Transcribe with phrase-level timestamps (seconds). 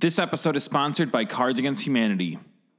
[0.00, 2.38] This episode is sponsored by Cards Against Humanity.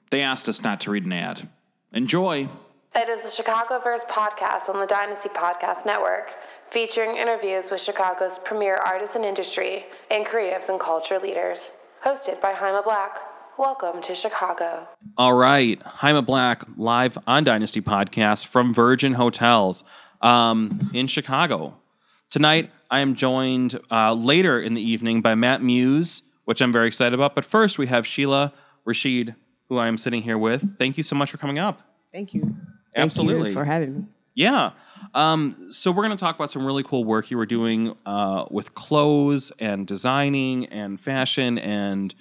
[0.09, 1.49] They asked us not to read an ad.
[1.91, 2.47] Enjoy!
[2.95, 6.31] It is the Chicagoverse podcast on the Dynasty Podcast Network,
[6.69, 11.73] featuring interviews with Chicago's premier artists and industry and creatives and culture leaders.
[12.05, 13.17] Hosted by Jaime Black.
[13.57, 14.87] Welcome to Chicago.
[15.17, 19.83] All right, Jaime Black live on Dynasty Podcast from Virgin Hotels
[20.21, 21.75] um, in Chicago.
[22.29, 26.87] Tonight, I am joined uh, later in the evening by Matt Muse, which I'm very
[26.87, 27.35] excited about.
[27.35, 28.51] But first, we have Sheila
[28.83, 29.35] Rashid,
[29.67, 30.79] who I am sitting here with.
[30.79, 31.83] Thank you so much for coming up.
[32.11, 32.41] Thank you.
[32.41, 32.57] Thank
[32.95, 33.49] Absolutely.
[33.49, 34.05] you for having me.
[34.33, 34.71] Yeah.
[35.13, 38.45] Um, so we're going to talk about some really cool work you were doing uh,
[38.49, 42.15] with clothes and designing and fashion and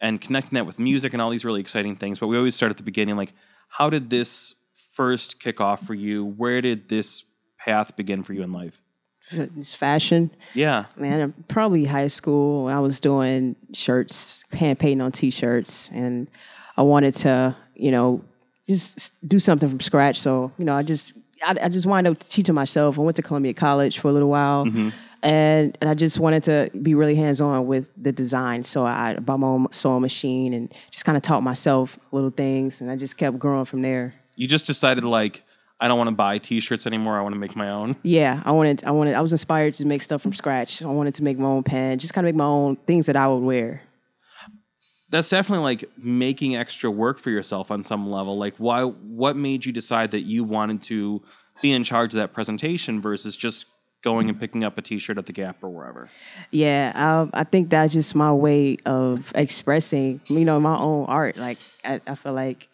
[0.00, 2.20] and connecting that with music and all these really exciting things.
[2.20, 3.32] But we always start at the beginning, like
[3.66, 4.54] how did this
[4.92, 6.24] first kick off for you?
[6.24, 7.24] Where did this
[7.58, 8.80] path begin for you in life?
[9.32, 10.30] It's fashion.
[10.54, 10.84] Yeah.
[10.96, 12.68] Man, uh, probably high school.
[12.68, 16.28] I was doing shirts, hand painting on t-shirts, and
[16.76, 18.22] I wanted to, you know,
[18.66, 20.20] just do something from scratch.
[20.20, 21.12] So, you know, I just,
[21.44, 22.98] I, I just wound up teaching myself.
[22.98, 24.90] I went to Columbia College for a little while, mm-hmm.
[25.22, 28.62] and and I just wanted to be really hands-on with the design.
[28.64, 32.80] So I bought my own sewing machine and just kind of taught myself little things,
[32.80, 34.14] and I just kept growing from there.
[34.36, 35.42] You just decided like
[35.80, 37.18] I don't want to buy t-shirts anymore.
[37.18, 37.96] I want to make my own.
[38.02, 40.80] Yeah, I wanted, I wanted, I was inspired to make stuff from scratch.
[40.82, 43.16] I wanted to make my own pen, just kind of make my own things that
[43.16, 43.82] I would wear.
[45.10, 48.38] That's definitely like making extra work for yourself on some level.
[48.38, 51.20] Like why what made you decide that you wanted to
[51.60, 53.66] be in charge of that presentation versus just
[54.02, 56.08] going and picking up a t-shirt at the Gap or wherever?
[56.50, 61.36] Yeah, um, I think that's just my way of expressing, you know, my own art.
[61.36, 62.68] Like I, I feel like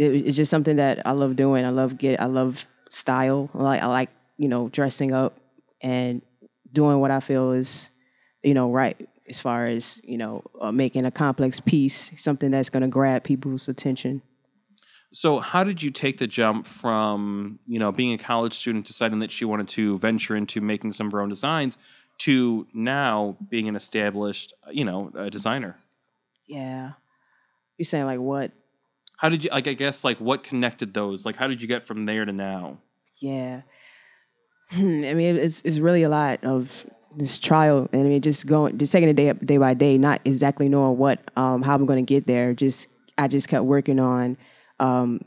[0.00, 1.64] it's just something that I love doing.
[1.64, 3.50] I love get, I love style.
[3.54, 5.38] I like, I like, you know, dressing up
[5.82, 6.22] and
[6.72, 7.90] doing what I feel is,
[8.42, 12.70] you know, right as far as you know, uh, making a complex piece, something that's
[12.70, 14.22] going to grab people's attention.
[15.12, 19.18] So how did you take the jump from, you know, being a college student deciding
[19.20, 21.76] that she wanted to venture into making some of her own designs
[22.18, 25.76] to now being an established, you know, a designer?
[26.46, 26.92] Yeah,
[27.76, 28.52] you're saying like what?
[29.20, 31.26] How did you like I guess like what connected those?
[31.26, 32.78] Like how did you get from there to now?
[33.18, 33.62] Yeah.
[34.72, 38.78] I mean, it's it's really a lot of this trial, and I mean, just going,
[38.78, 42.04] just taking it day day by day, not exactly knowing what, um, how I'm going
[42.04, 42.54] to get there.
[42.54, 42.88] Just
[43.18, 44.38] I just kept working on
[44.78, 45.20] um,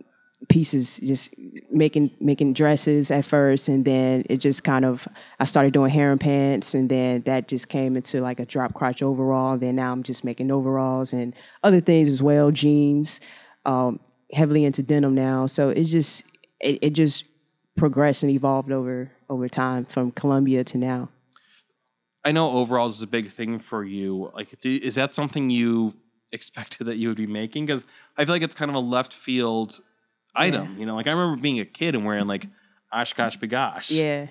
[0.50, 1.30] pieces, just
[1.72, 5.08] making making dresses at first, and then it just kind of
[5.40, 9.04] I started doing harem pants, and then that just came into like a drop crotch
[9.04, 9.54] overall.
[9.54, 13.20] And then now I'm just making overalls and other things as well, jeans.
[13.66, 14.00] Um,
[14.32, 16.26] heavily into denim now, so it just
[16.60, 17.26] it, it just
[17.78, 21.10] progressed and evolved over over time from Columbia to now.
[22.26, 24.32] I know overalls is a big thing for you.
[24.34, 25.94] Like, do, is that something you
[26.32, 27.66] expected that you would be making?
[27.66, 27.86] Because
[28.18, 29.80] I feel like it's kind of a left field
[30.36, 30.78] item.
[30.80, 32.48] You know, like I remember being a kid and wearing like
[32.94, 33.92] OshKosh B'gosh.
[33.92, 34.28] Yeah,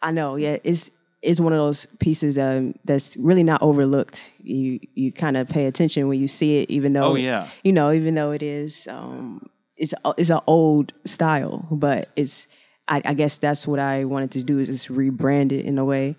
[0.00, 0.36] I know.
[0.36, 0.90] Yeah, it's
[1.24, 4.30] it's one of those pieces um, that's really not overlooked.
[4.42, 7.48] You you kind of pay attention when you see it, even though Oh, yeah.
[7.64, 12.46] you know, even though it is um, it's it's an old style, but it's
[12.86, 15.84] I, I guess that's what I wanted to do is just rebrand it in a
[15.84, 16.16] way,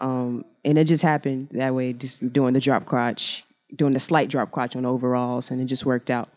[0.00, 1.92] um, and it just happened that way.
[1.92, 3.44] Just doing the drop crotch,
[3.76, 6.28] doing the slight drop crotch on overalls, and it just worked out.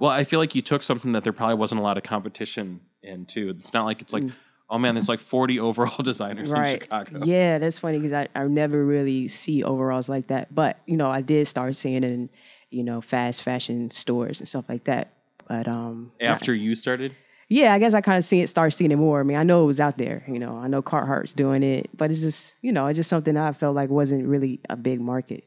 [0.00, 2.80] Well, I feel like you took something that there probably wasn't a lot of competition
[3.02, 3.54] in too.
[3.56, 4.24] It's not like it's like,
[4.70, 7.20] oh man, there's like 40 overall designers in Chicago.
[7.24, 10.54] Yeah, that's funny because I, I never really see overalls like that.
[10.54, 12.30] But, you know, I did start seeing it in,
[12.70, 15.12] you know, fast fashion stores and stuff like that.
[15.46, 17.14] But um After you started,
[17.48, 19.20] yeah, I guess I kind of see it start seeing it more.
[19.20, 21.90] I mean, I know it was out there, you know, I know Carhartt's doing it,
[21.94, 25.00] but it's just, you know, it's just something I felt like wasn't really a big
[25.00, 25.44] market.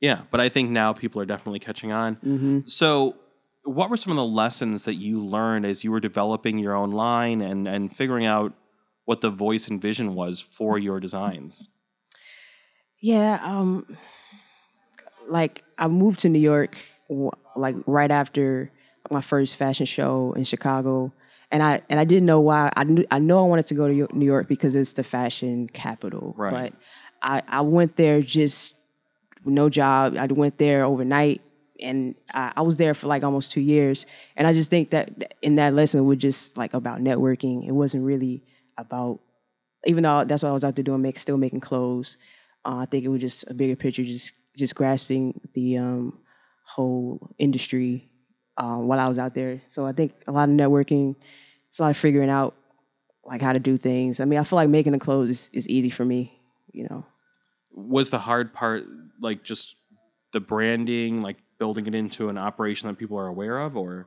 [0.00, 0.20] yeah.
[0.30, 2.64] But I think now people are definitely catching on.
[2.66, 3.16] So,
[3.64, 6.90] what were some of the lessons that you learned as you were developing your own
[6.90, 8.52] line and and figuring out
[9.04, 11.68] what the voice and vision was for your designs?
[13.00, 13.86] Yeah, um,
[15.28, 16.78] like I moved to New York,
[17.56, 18.70] like right after
[19.10, 21.12] my first fashion show in Chicago,
[21.50, 22.72] and I and I didn't know why.
[22.76, 25.68] I knew, I know I wanted to go to New York because it's the fashion
[25.68, 26.72] capital, Right.
[26.72, 26.80] but
[27.22, 28.74] I I went there just
[29.44, 30.16] no job.
[30.16, 31.42] I went there overnight.
[31.84, 35.34] And I, I was there for like almost two years, and I just think that
[35.42, 37.66] in that lesson was just like about networking.
[37.66, 38.42] It wasn't really
[38.76, 39.20] about
[39.86, 42.16] even though that's what I was out there doing, make, still making clothes.
[42.64, 46.18] Uh, I think it was just a bigger picture, just just grasping the um,
[46.64, 48.08] whole industry
[48.56, 49.60] uh, while I was out there.
[49.68, 51.16] So I think a lot of networking,
[51.68, 52.54] it's a lot of figuring out
[53.24, 54.20] like how to do things.
[54.20, 56.40] I mean, I feel like making the clothes is, is easy for me,
[56.72, 57.04] you know.
[57.72, 58.84] Was the hard part
[59.20, 59.76] like just
[60.34, 64.06] the branding, like building it into an operation that people are aware of, or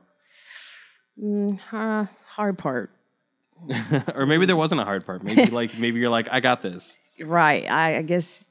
[1.20, 2.90] Mm, uh, hard part.
[4.14, 5.24] or maybe there wasn't a hard part.
[5.24, 7.00] Maybe like maybe you're like, I got this.
[7.20, 7.68] Right.
[7.68, 8.44] I, I guess.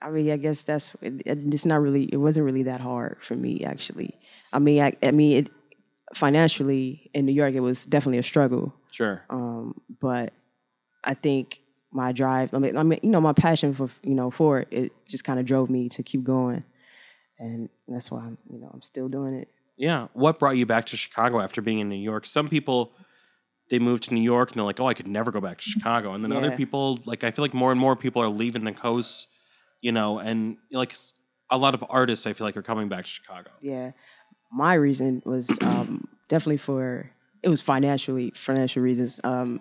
[0.00, 2.04] I mean, I guess that's it, it- it's not really.
[2.12, 4.14] It wasn't really that hard for me, actually.
[4.52, 5.50] I mean, I, I mean, it,
[6.14, 8.72] financially in New York, it was definitely a struggle.
[8.92, 9.24] Sure.
[9.28, 10.32] Um, but
[11.02, 11.60] I think
[11.92, 12.52] my drive.
[12.52, 15.24] I mean, I mean, you know, my passion for you know for it, it just
[15.24, 16.64] kind of drove me to keep going,
[17.38, 19.48] and that's why I'm you know I'm still doing it.
[19.76, 20.08] Yeah.
[20.14, 22.26] What brought you back to Chicago after being in New York?
[22.26, 22.92] Some people
[23.68, 25.64] they move to New York and they're like, "Oh, I could never go back to
[25.64, 28.64] Chicago." And then other people, like I feel like more and more people are leaving
[28.64, 29.28] the coast,
[29.80, 30.94] you know, and like
[31.50, 33.50] a lot of artists I feel like are coming back to Chicago.
[33.60, 33.92] Yeah,
[34.52, 37.10] my reason was um, definitely for
[37.42, 39.20] it was financially financial reasons.
[39.24, 39.60] Um,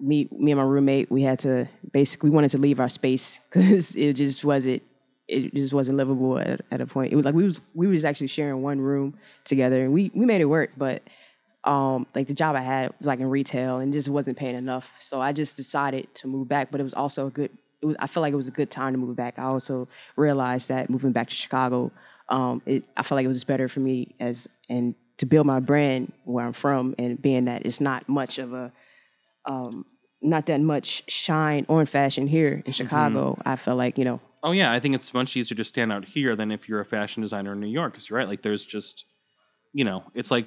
[0.00, 3.40] me me and my roommate we had to basically we wanted to leave our space
[3.50, 4.82] because it just wasn't
[5.28, 7.12] it just wasn't livable at, at a point.
[7.12, 9.14] It was like we was we was actually sharing one room
[9.44, 11.02] together and we we made it work, but
[11.64, 14.90] um like the job I had was like in retail and just wasn't paying enough.
[14.98, 17.50] So I just decided to move back, but it was also a good
[17.82, 19.38] it was I felt like it was a good time to move back.
[19.38, 19.86] I also
[20.16, 21.92] realized that moving back to Chicago,
[22.30, 25.60] um it I felt like it was better for me as and to build my
[25.60, 28.72] brand where I'm from and being that it's not much of a
[29.48, 29.84] um
[30.20, 33.38] not that much shine on fashion here in Chicago.
[33.46, 36.04] I felt like, you know, Oh yeah, I think it's much easier to stand out
[36.04, 37.92] here than if you're a fashion designer in New York.
[37.92, 39.04] Because you're right, like there's just,
[39.72, 40.46] you know, it's like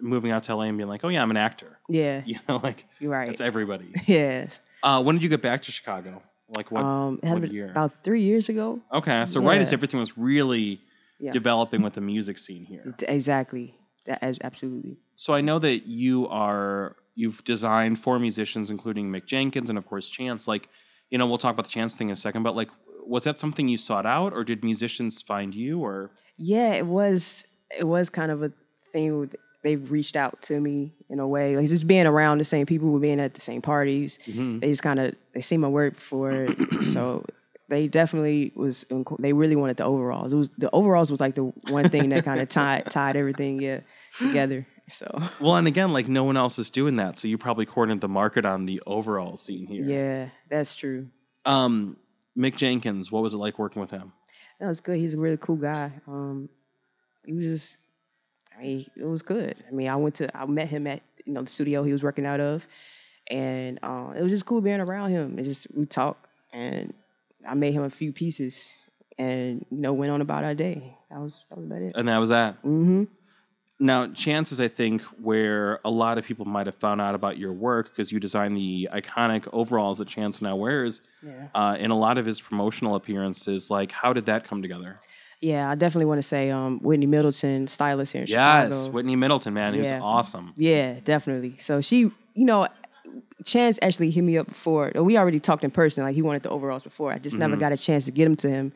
[0.00, 1.78] moving out to LA and being like, oh yeah, I'm an actor.
[1.88, 3.26] yeah, You know, like you're right.
[3.28, 3.92] that's everybody.
[4.06, 4.60] yes.
[4.82, 6.22] Uh, when did you get back to Chicago?
[6.56, 6.82] Like what?
[6.84, 7.70] um what year?
[7.70, 8.80] about three years ago.
[8.92, 10.80] okay, so right as everything was really
[11.20, 11.32] Yeah.
[11.32, 12.94] developing with the music scene here.
[13.06, 13.74] Exactly.
[14.06, 14.96] That, absolutely.
[15.16, 19.86] So I know that you are you've designed for musicians, including Mick Jenkins and of
[19.86, 20.48] course Chance.
[20.48, 20.68] Like,
[21.10, 22.68] you know, we'll talk about the Chance thing in a second, but like,
[23.06, 27.44] was that something you sought out, or did musicians find you, or Yeah, it was
[27.76, 28.52] it was kind of a
[28.92, 29.30] thing
[29.62, 31.56] they reached out to me in a way.
[31.56, 34.18] Like just being around the same people, being at the same parties.
[34.26, 34.60] Mm-hmm.
[34.60, 36.46] They just kind of they seen my work before,
[36.86, 37.24] so
[37.68, 38.86] they definitely was.
[39.18, 40.32] They really wanted the overalls.
[40.32, 43.60] It was the overalls was like the one thing that kind of tied tied everything
[43.60, 43.80] yeah
[44.18, 44.66] together.
[44.90, 45.06] So
[45.40, 48.08] well, and again, like no one else is doing that, so you probably cornered the
[48.08, 49.84] market on the overall scene here.
[49.84, 51.08] yeah, that's true.
[51.44, 51.96] Um,
[52.36, 54.12] Mick Jenkins, what was it like working with him?
[54.60, 54.98] That was good.
[54.98, 55.92] He's a really cool guy.
[56.06, 56.48] Um,
[57.24, 57.78] he was just,
[58.58, 59.56] I mean, it was good.
[59.66, 62.02] I mean, I went to, I met him at you know the studio he was
[62.02, 62.66] working out of,
[63.28, 65.38] and uh, it was just cool being around him.
[65.38, 66.92] It just we talked, and
[67.48, 68.76] I made him a few pieces,
[69.18, 70.96] and you know went on about our day.
[71.10, 71.92] That was that was about it.
[71.96, 72.56] And that was that.
[72.62, 73.04] hmm
[73.82, 77.52] Now, chances I think where a lot of people might have found out about your
[77.54, 81.48] work because you designed the iconic overalls that Chance now wears Yeah.
[81.54, 83.70] uh, in a lot of his promotional appearances.
[83.70, 85.00] Like, how did that come together?
[85.40, 88.84] Yeah, I definitely want to say um, Whitney Middleton, stylist here in Yes, Chicago.
[88.84, 90.00] Yes, Whitney Middleton, man, he was Yeah.
[90.02, 90.52] awesome.
[90.58, 91.56] Yeah, definitely.
[91.58, 92.00] So she,
[92.34, 92.68] you know,
[93.46, 94.92] Chance actually hit me up before.
[94.94, 96.04] We already talked in person.
[96.04, 97.10] Like he wanted the overalls before.
[97.12, 98.72] I just never got a chance to get them to him.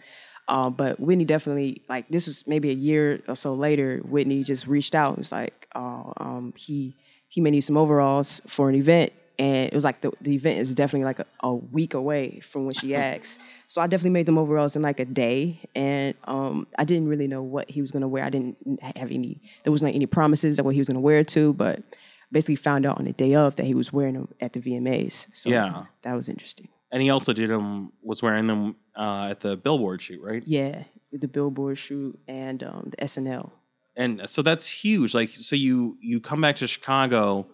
[0.48, 3.98] Um, but Whitney definitely like this was maybe a year or so later.
[4.04, 6.96] Whitney just reached out and was like, oh, um, he
[7.28, 9.12] he may need some overalls for an event.
[9.36, 12.66] And it was like the, the event is definitely like a, a week away from
[12.66, 13.40] when she asked.
[13.66, 15.58] So I definitely made them overalls in like a day.
[15.74, 18.22] And um, I didn't really know what he was gonna wear.
[18.22, 18.56] I didn't
[18.96, 19.40] have any.
[19.64, 21.82] There wasn't like any promises of what he was gonna wear to, but
[22.30, 25.26] basically found out on the day of that he was wearing them at the VMAs.
[25.32, 25.84] So Yeah.
[26.02, 26.68] that was interesting.
[26.94, 30.44] And he also did them, was wearing them uh, at the Billboard shoot, right?
[30.46, 33.50] Yeah, the Billboard shoot and um, the SNL.
[33.96, 35.12] And so that's huge.
[35.12, 37.48] Like, so you you come back to Chicago,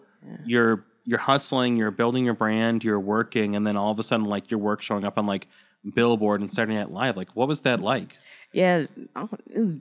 [0.45, 4.27] you're you're hustling, you're building your brand, you're working, and then all of a sudden,
[4.27, 5.47] like your work showing up on like
[5.95, 7.17] Billboard and Saturday Night Live.
[7.17, 8.17] Like, what was that like?
[8.53, 9.09] Yeah, it
[9.55, 9.79] was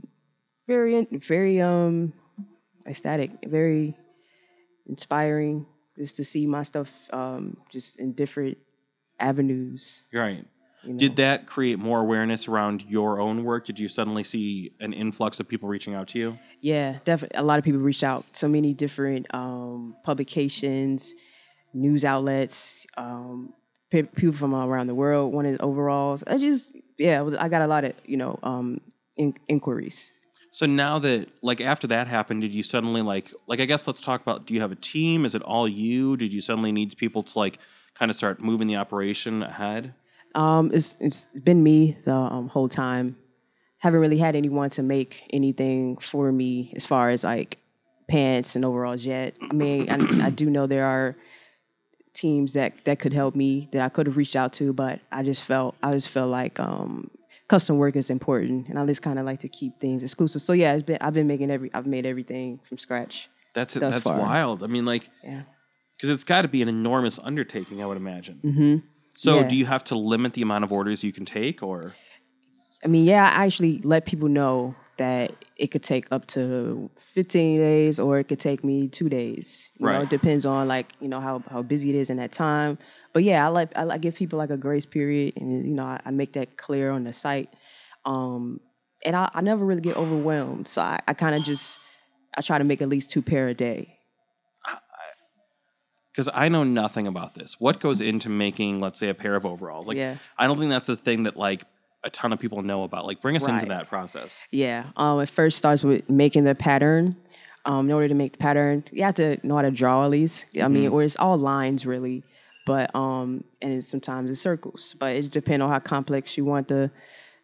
[0.66, 2.14] very, very um,
[2.86, 3.94] ecstatic, very
[4.86, 5.66] inspiring,
[5.98, 8.56] just to see my stuff um, just in different
[9.20, 10.02] avenues.
[10.12, 10.44] Right.
[10.82, 10.98] You know?
[10.98, 13.66] Did that create more awareness around your own work?
[13.66, 16.38] Did you suddenly see an influx of people reaching out to you?
[16.60, 17.38] Yeah, definitely.
[17.38, 18.24] A lot of people reached out.
[18.32, 21.14] So many different um, publications,
[21.74, 23.52] news outlets, um,
[23.90, 26.24] pe- people from around the world wanted overalls.
[26.26, 28.80] I just, yeah, was, I got a lot of, you know, um,
[29.16, 30.12] in- inquiries.
[30.52, 34.00] So now that like after that happened, did you suddenly like like I guess let's
[34.00, 35.24] talk about do you have a team?
[35.24, 36.16] Is it all you?
[36.16, 37.58] Did you suddenly need people to like
[38.00, 39.95] kind of start moving the operation ahead?
[40.35, 43.16] Um, it's it's been me the um, whole time.
[43.78, 47.59] Haven't really had anyone to make anything for me as far as like
[48.09, 49.35] pants and overalls yet.
[49.49, 51.16] I mean, I, I do know there are
[52.12, 55.23] teams that that could help me that I could have reached out to, but I
[55.23, 57.11] just felt I just felt like um,
[57.49, 60.40] custom work is important, and I just kind of like to keep things exclusive.
[60.40, 63.28] So yeah, it's been I've been making every I've made everything from scratch.
[63.52, 63.80] That's it.
[63.80, 64.19] That's far.
[64.19, 64.62] wild.
[64.62, 65.42] I mean, like, Yeah.
[66.00, 68.40] Because it's got to be an enormous undertaking, I would imagine.
[68.42, 68.76] Mm-hmm.
[69.12, 69.49] So, Yeah.
[69.49, 71.92] do you have to limit the amount of orders you can take, or
[72.83, 77.59] I mean, yeah, I actually let people know that it could take up to 15
[77.59, 79.69] days or it could take me two days.
[79.78, 80.02] You know, Right.
[80.04, 82.78] it depends on like, you know, how, how busy it is in that time.
[83.12, 85.85] But yeah, I like, I like give people like a grace period and, you know,
[85.85, 87.50] I, I make that clear on the site.
[88.07, 88.61] Um,
[89.04, 90.66] and I, I never really get overwhelmed.
[90.69, 91.78] So I, I kind of just,
[92.37, 93.99] I try to make at least two pair a day.
[96.12, 97.56] Because I know nothing about this.
[97.58, 99.86] What goes into making, let's say, a pair of overalls?
[99.88, 100.16] Like, Yeah.
[100.38, 101.64] I don't think that's a thing that like
[102.02, 103.06] a ton of people know about.
[103.06, 104.46] Like, bring us into that process.
[104.50, 104.86] Yeah.
[104.96, 107.16] Um, it first starts with making the pattern.
[107.66, 110.10] Um, in order to make the pattern, you have to know how to draw at
[110.10, 110.46] least.
[110.62, 112.24] I mean, or it's all lines really,
[112.64, 114.94] but um, and it's, sometimes it's circles.
[114.98, 116.90] But it depends on how complex you want the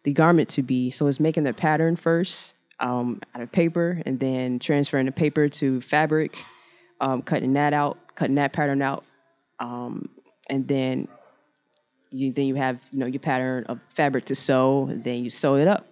[0.03, 0.89] the garment to be.
[0.89, 5.49] So it's making the pattern first um, out of paper, and then transferring the paper
[5.49, 6.35] to fabric,
[6.99, 9.03] um, cutting that out, cutting that pattern out,
[9.59, 10.09] um,
[10.49, 11.07] and then
[12.11, 15.29] you then you have you know your pattern of fabric to sew, and then you
[15.29, 15.85] sew it up.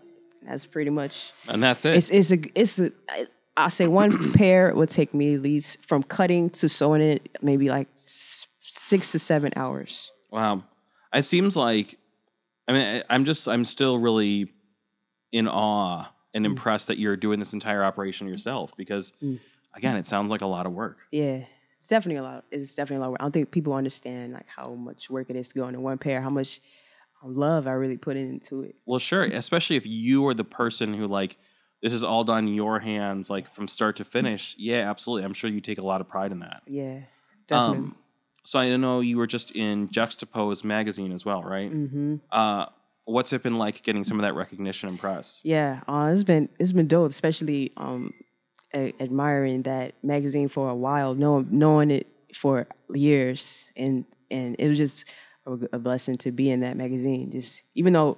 [0.47, 1.97] That's pretty much And that's it.
[1.97, 5.81] it's it's a it's a I- I'll say one pair would take me at least
[5.85, 10.11] from cutting to sewing it maybe like six to seven hours.
[10.29, 10.63] wow.
[11.13, 11.97] It seems like,
[12.67, 14.51] I mean, I'm just, I'm still really
[15.31, 16.07] in awe Mm.
[16.33, 19.39] and impressed that you're doing this entire operation yourself because, Mm.
[19.75, 20.97] Again, it sounds like a lot of work.
[21.11, 21.45] Yeah,
[21.79, 22.45] it's definitely a lot.
[22.51, 23.05] It's definitely a lot.
[23.07, 23.21] Of work.
[23.21, 25.97] I don't think people understand like how much work it is to go into one
[25.97, 26.21] pair.
[26.21, 26.61] How much
[27.23, 28.75] um, love I really put into it.
[28.85, 31.37] Well, sure, especially if you are the person who like
[31.81, 34.55] this is all done in your hands, like from start to finish.
[34.57, 35.25] Yeah, absolutely.
[35.25, 36.63] I'm sure you take a lot of pride in that.
[36.65, 37.01] Yeah,
[37.47, 37.77] definitely.
[37.77, 37.95] Um,
[38.43, 41.71] so I know you were just in Juxtapoz magazine as well, right?
[41.71, 42.17] mm-hmm.
[42.31, 42.67] Uh,
[43.05, 45.41] what's it been like getting some of that recognition and press?
[45.43, 48.13] Yeah, uh, it's been it's been dope, especially um,
[48.75, 54.77] admiring that magazine for a while, knowing knowing it for years, and and it was
[54.77, 55.05] just
[55.45, 57.31] a, a blessing to be in that magazine.
[57.31, 58.17] Just even though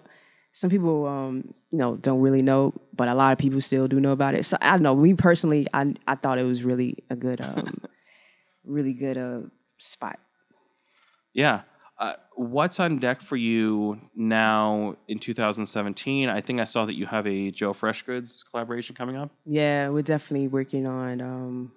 [0.53, 3.99] some people um, you know don't really know, but a lot of people still do
[3.99, 4.45] know about it.
[4.45, 4.95] So I don't know.
[4.95, 7.81] Me personally, I I thought it was really a good um,
[8.65, 9.41] really good uh,
[9.77, 10.19] spot.
[11.33, 11.61] Yeah.
[11.99, 16.29] Uh, what's on deck for you now in 2017?
[16.29, 19.31] I think I saw that you have a Joe Freshgoods collaboration coming up.
[19.45, 21.21] Yeah, we're definitely working on.
[21.21, 21.71] Um,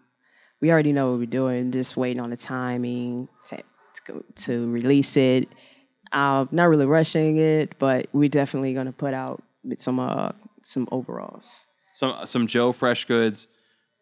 [0.60, 1.72] we already know what we're doing.
[1.72, 5.48] Just waiting on the timing to to, go, to release it.
[6.12, 9.42] Um, not really rushing it, but we're definitely gonna put out
[9.78, 10.32] some uh
[10.64, 11.66] some overalls.
[11.94, 13.46] Some some Joe Freshgoods,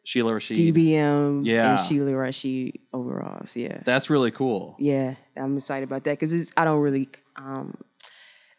[0.09, 0.57] Sheila Rashid.
[0.57, 1.73] DBM Yeah.
[1.73, 3.55] and Sheila Rashid overalls.
[3.57, 4.75] Yeah, That's really cool.
[4.79, 7.77] yeah, I'm excited about that because I don't really um.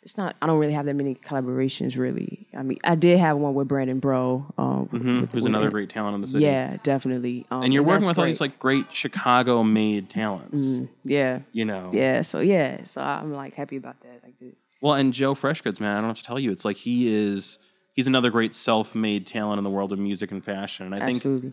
[0.04, 0.36] It's not.
[0.42, 1.98] I don't really have that many collaborations.
[1.98, 5.48] Really, I mean, I did have one with Brandon Breaux, um, hmm with- Who's with-
[5.48, 6.46] another great talent in the city.
[6.46, 7.46] Yeah, definitely.
[7.52, 10.80] Um, And you're working that's with all these like great Chicago made talents.
[11.04, 11.90] Yeah, You know.
[11.92, 12.22] yeah.
[12.22, 14.22] So yeah, so I'm like happy about that.
[14.24, 14.56] Like, dude.
[14.82, 17.58] Well, and Joe Freshgoods, man, I don't have to tell you, it's like he is
[18.00, 20.86] he's another great self-made talent in the world of music and fashion.
[20.86, 21.52] And I think absolutely.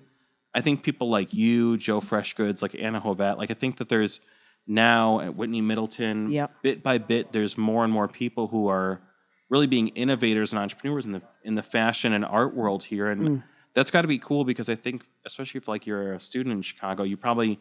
[0.54, 4.20] I think people like you, Joe Freshgoods, like Anna Hovet, like I think that there's
[4.66, 6.50] now at Whitney Middleton, Yep.
[6.62, 9.00] bit by bit, there's more and more people who are
[9.48, 13.08] really being innovators and entrepreneurs in the in the fashion and art world here.
[13.10, 13.42] And Mm.
[13.74, 16.62] that's got to be cool because I think, especially if like you're a student in
[16.62, 17.58] Chicago, you probably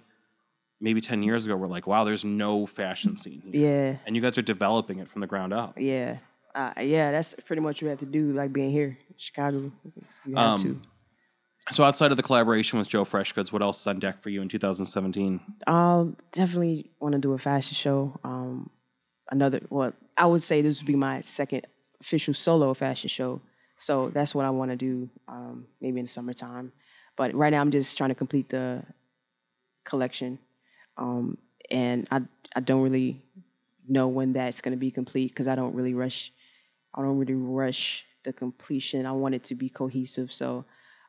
[0.79, 3.61] maybe ten years ago were like, wow, there's no fashion scene here.
[3.65, 5.73] Yeah, And you guys are developing it from the ground up.
[5.79, 6.17] yeah,
[6.55, 7.11] uh, yeah.
[7.11, 8.31] That's pretty much what you have to do.
[8.33, 9.71] Like being here, in Chicago.
[10.25, 10.81] You have Um,
[11.71, 14.41] So outside of the collaboration with Joe Freshgoods, what else is on deck for you
[14.41, 15.39] in 2017?
[15.65, 15.71] to.
[15.71, 18.19] Um, definitely want to do a fashion show.
[18.23, 18.69] Um,
[19.31, 19.61] another.
[19.69, 21.65] Well, I would say this would be my second
[22.01, 23.41] official solo fashion show.
[23.77, 25.09] So that's what I want to do.
[25.27, 26.71] Um, maybe in the summertime.
[27.17, 28.83] But right now, I'm just trying to complete the
[29.83, 30.39] collection.
[30.97, 31.37] Um,
[31.71, 32.21] and I
[32.55, 33.21] I don't really
[33.87, 36.31] know when that's going to be complete because I don't really rush.
[36.95, 39.05] I don't really rush the completion.
[39.05, 40.31] I want it to be cohesive.
[40.31, 40.65] So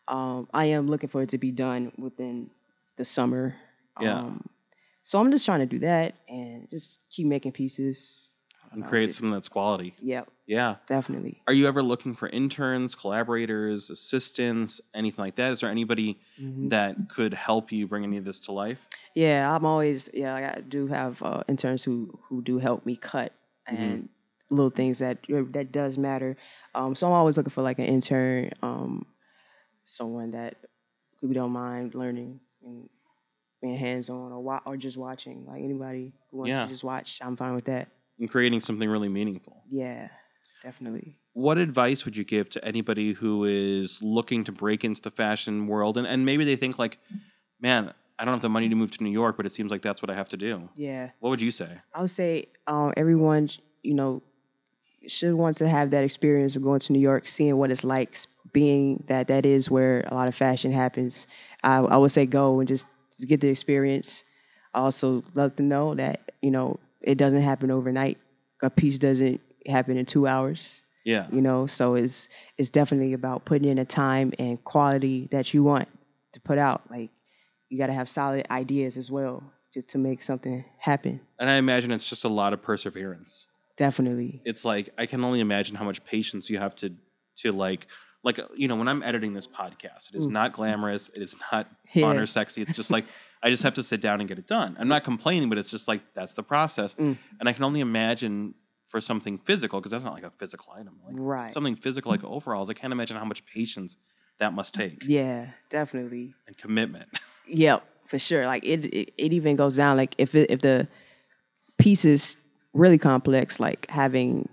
[0.08, 2.50] um, I am looking for it to be done within
[2.96, 3.54] the summer.
[4.00, 4.18] Yeah.
[4.18, 4.48] Um,
[5.02, 8.28] so I'm just trying to do that and just keep making pieces.
[8.72, 9.94] And create something that's quality.
[10.02, 10.76] Yeah, Yeah.
[10.86, 11.40] definitely.
[11.46, 15.52] Are you ever looking for interns, collaborators, assistants, anything like that?
[15.52, 16.68] Is there anybody Mm-hmm.
[16.68, 18.78] that could help you bring any of this to life?
[19.14, 20.52] Yeah, I'm always yeah.
[20.56, 23.32] I do have uh, interns who who do help me cut
[23.66, 24.10] and
[24.50, 25.18] little things that
[25.52, 26.36] that does matter.
[26.74, 29.06] Um, so I'm always looking for like an intern, um,
[29.84, 30.56] someone that
[31.20, 32.88] who don't mind learning and
[33.62, 35.46] being hands on or wa- or just watching.
[35.46, 36.62] Like anybody who wants Yeah.
[36.64, 37.88] to just watch, I'm fine with that.
[38.18, 39.62] And creating something really meaningful.
[39.70, 40.08] Yeah,
[40.62, 41.18] definitely.
[41.32, 45.66] what advice would you give to anybody who is looking to break into the fashion
[45.66, 46.98] world and, and maybe they think like,
[47.60, 49.82] man, I don't have the money to move to New York, but it seems like
[49.82, 50.70] that's what I have to do.
[50.76, 51.10] Yeah.
[51.20, 51.68] What would you say?
[51.94, 53.50] I would say um, everyone,
[53.82, 54.22] you know,
[55.10, 58.16] should want to have that experience of going to New York, seeing what it's like,
[58.52, 61.26] being that that is where a lot of fashion happens.
[61.62, 64.24] I, I would say go and just, just get the experience.
[64.74, 68.18] I also love to know that you know it doesn't happen overnight.
[68.62, 70.82] A piece doesn't happen in two hours.
[71.04, 71.26] Yeah.
[71.30, 75.62] You know, so it's it's definitely about putting in the time and quality that you
[75.62, 75.88] want
[76.32, 76.82] to put out.
[76.90, 77.10] Like
[77.68, 79.42] you got to have solid ideas as well
[79.74, 81.20] to, to make something happen.
[81.38, 83.46] And I imagine it's just a lot of perseverance.
[83.76, 84.40] Definitely.
[84.44, 86.92] It's like I can only imagine how much patience you have to
[87.36, 87.86] to like
[88.24, 91.68] like you know when I'm editing this podcast, it is not glamorous, it is not
[91.94, 92.62] fun or sexy.
[92.62, 93.04] It's just like
[93.42, 94.76] I just have to sit down and get it done.
[94.80, 96.94] I'm not complaining, but it's just like that's the process.
[96.94, 97.18] Mm.
[97.38, 98.54] And I can only imagine
[98.88, 101.00] for something physical because that's not like a physical item.
[101.04, 101.52] Like Right.
[101.52, 103.98] something physical like overalls, I can't imagine how much patience
[104.38, 106.34] that must take Yeah, definitely.
[106.46, 107.08] and commitment.
[107.48, 108.44] Yep, for sure.
[108.46, 109.96] Like it, it, it even goes down.
[109.96, 110.88] Like if it, if the
[111.78, 112.38] piece is
[112.76, 114.48] really complex, like having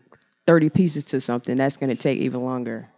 [0.48, 2.90] thirty pieces to something, that's going to take even longer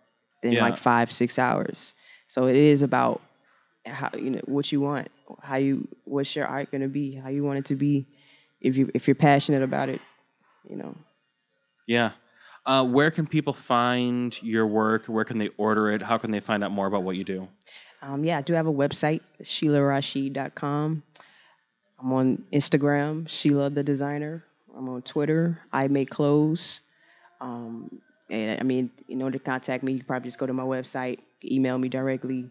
[0.41, 0.63] than Yeah.
[0.63, 1.93] like five, six hours.
[2.27, 3.21] So it is about
[3.85, 5.09] how you know what you want,
[5.41, 8.07] how you, what's your art going to be, how you want it to be.
[8.61, 10.01] If you if you're passionate about it,
[10.69, 10.95] you know.
[11.87, 12.11] yeah.
[12.67, 15.05] Uh, where can people find your work?
[15.05, 16.01] Where can they order it?
[16.01, 17.47] How can they find out more about what you do?
[18.01, 21.03] Um, yeah, I do have a website, SheilaRashid.com.
[21.99, 24.43] I'm on Instagram, Sheila the Designer.
[24.75, 26.81] I'm on Twitter, I Make Clothes.
[27.41, 30.53] Um, and I mean, in order to contact me, you can probably just go to
[30.53, 32.49] my website, email me directly.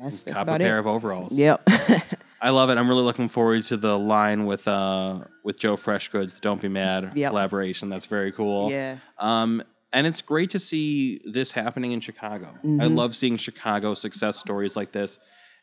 [0.00, 0.80] That's, that's Cop a pair it.
[0.80, 1.38] of overalls.
[1.38, 1.62] Yep.
[2.40, 2.76] I love it.
[2.78, 7.12] I'm really looking forward to the line with uh with Joe Freshgoods, Don't Be Mad
[7.14, 7.30] Yep.
[7.30, 7.88] collaboration.
[7.88, 8.70] That's very cool.
[8.70, 8.98] yeah.
[9.18, 12.52] Um, and it's great to see this happening in Chicago.
[12.62, 12.94] I Mm-hmm.
[12.96, 15.18] love seeing Chicago success stories like this.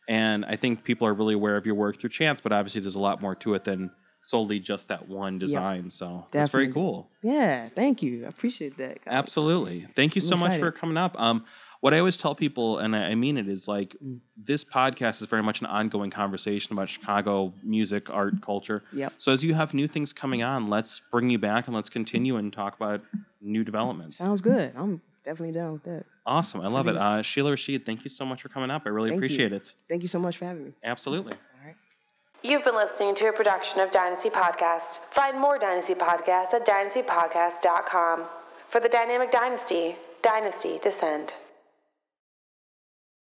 [0.08, 2.96] And I think people are really aware of your work through Chance, but obviously there's
[2.96, 3.92] a lot more to it than
[4.26, 5.90] solely just that one design.
[5.90, 7.10] So that's very cool.
[7.22, 7.68] Yeah.
[7.70, 8.26] Thank you.
[8.26, 9.04] I appreciate that.
[9.04, 9.14] guys.
[9.14, 9.88] Absolutely.
[9.96, 11.20] Thank you so much for coming up.
[11.20, 11.46] Um,
[11.82, 14.20] what I always tell people, and I mean it, is like Mm.
[14.38, 18.84] this podcast is very much an ongoing conversation about Chicago music, art, culture.
[18.94, 19.14] Yep.
[19.18, 22.38] So as you have new things coming on, let's bring you back and let's continue
[22.38, 23.02] and talk about
[23.42, 24.18] new developments.
[24.18, 24.72] Sounds good.
[24.78, 26.06] I'm definitely down with that.
[26.28, 26.62] awesome.
[26.62, 26.96] I love it.
[26.96, 28.84] Uh, Sheila Rashid, thank you so much for coming up.
[28.86, 29.26] I really Thank you.
[29.26, 29.76] appreciate it.
[29.90, 30.72] Thank you so much for having me.
[30.84, 31.34] Absolutely.
[32.44, 34.98] You've been listening to a production of Dynasty Podcast.
[35.12, 38.24] Find more Dynasty Podcasts at dynastypodcast.com.
[38.68, 41.34] For the Dynamic Dynasty, Dynasty Descend.